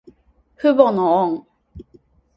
[0.57, 1.45] 父母の恩。